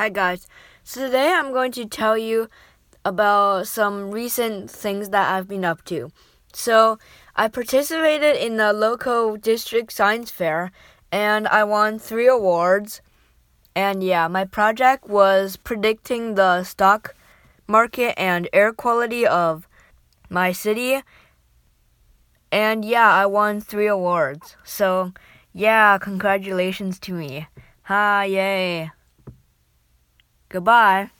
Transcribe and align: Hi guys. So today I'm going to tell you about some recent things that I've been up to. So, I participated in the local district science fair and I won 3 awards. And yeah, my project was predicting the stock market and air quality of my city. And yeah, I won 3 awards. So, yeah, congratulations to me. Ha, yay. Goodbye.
Hi 0.00 0.08
guys. 0.08 0.48
So 0.82 1.04
today 1.04 1.30
I'm 1.30 1.52
going 1.52 1.72
to 1.72 1.84
tell 1.84 2.16
you 2.16 2.48
about 3.04 3.66
some 3.66 4.10
recent 4.10 4.70
things 4.70 5.10
that 5.10 5.30
I've 5.30 5.46
been 5.46 5.62
up 5.62 5.84
to. 5.92 6.10
So, 6.54 6.98
I 7.36 7.48
participated 7.48 8.34
in 8.34 8.56
the 8.56 8.72
local 8.72 9.36
district 9.36 9.92
science 9.92 10.30
fair 10.30 10.72
and 11.12 11.46
I 11.48 11.64
won 11.64 11.98
3 11.98 12.26
awards. 12.28 13.02
And 13.76 14.02
yeah, 14.02 14.26
my 14.26 14.46
project 14.46 15.06
was 15.06 15.58
predicting 15.58 16.34
the 16.34 16.64
stock 16.64 17.14
market 17.66 18.18
and 18.18 18.48
air 18.54 18.72
quality 18.72 19.26
of 19.26 19.68
my 20.30 20.50
city. 20.50 21.02
And 22.50 22.86
yeah, 22.86 23.12
I 23.12 23.26
won 23.26 23.60
3 23.60 23.86
awards. 23.86 24.56
So, 24.64 25.12
yeah, 25.52 25.98
congratulations 25.98 26.98
to 27.00 27.12
me. 27.12 27.48
Ha, 27.82 28.22
yay. 28.22 28.92
Goodbye. 30.50 31.10